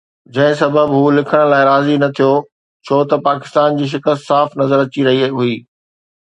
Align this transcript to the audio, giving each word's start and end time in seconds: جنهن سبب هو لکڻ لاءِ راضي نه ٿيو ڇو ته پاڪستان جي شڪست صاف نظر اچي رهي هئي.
جنهن 0.35 0.55
سبب 0.59 0.93
هو 0.93 1.01
لکڻ 1.17 1.43
لاءِ 1.51 1.67
راضي 1.69 1.97
نه 2.03 2.09
ٿيو 2.19 2.31
ڇو 2.87 2.97
ته 3.11 3.15
پاڪستان 3.27 3.77
جي 3.81 3.91
شڪست 3.93 4.27
صاف 4.31 4.57
نظر 4.63 4.83
اچي 4.87 5.07
رهي 5.11 5.31
هئي. 5.37 5.55